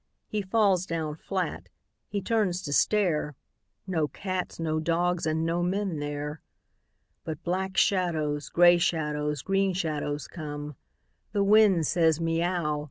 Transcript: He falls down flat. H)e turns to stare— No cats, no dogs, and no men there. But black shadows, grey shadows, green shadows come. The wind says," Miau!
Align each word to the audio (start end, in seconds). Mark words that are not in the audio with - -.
He 0.27 0.41
falls 0.41 0.87
down 0.87 1.13
flat. 1.17 1.69
H)e 2.11 2.21
turns 2.23 2.63
to 2.63 2.73
stare— 2.73 3.35
No 3.95 4.07
cats, 4.07 4.59
no 4.59 4.79
dogs, 4.79 5.27
and 5.27 5.45
no 5.45 5.61
men 5.61 5.99
there. 5.99 6.41
But 7.23 7.43
black 7.43 7.77
shadows, 7.77 8.49
grey 8.49 8.79
shadows, 8.79 9.43
green 9.43 9.73
shadows 9.73 10.27
come. 10.27 10.75
The 11.33 11.43
wind 11.43 11.85
says," 11.85 12.17
Miau! 12.19 12.79